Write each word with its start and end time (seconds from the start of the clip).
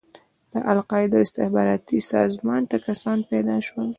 القاعده 0.71 1.15
او 1.17 1.21
استخباراتي 1.27 1.97
سازمان 2.13 2.61
ته 2.69 2.77
کسان 2.87 3.17
پيدا 3.31 3.55
شول. 3.67 3.87